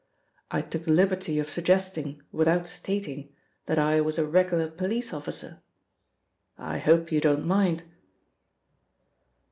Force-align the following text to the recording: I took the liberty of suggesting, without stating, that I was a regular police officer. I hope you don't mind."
I 0.49 0.63
took 0.63 0.85
the 0.85 0.91
liberty 0.93 1.37
of 1.37 1.47
suggesting, 1.47 2.23
without 2.31 2.65
stating, 2.65 3.31
that 3.67 3.77
I 3.77 4.01
was 4.01 4.17
a 4.17 4.25
regular 4.25 4.67
police 4.67 5.13
officer. 5.13 5.61
I 6.57 6.79
hope 6.79 7.11
you 7.11 7.21
don't 7.21 7.45
mind." 7.45 7.83